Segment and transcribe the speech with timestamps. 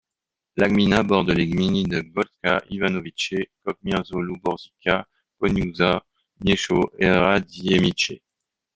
[0.55, 5.05] La gmina borde les gminy de Gołcza, Iwanowice, Kocmyrzów-Luborzyca,
[5.39, 6.01] Koniusza,
[6.45, 8.13] Miechów et Radziemice.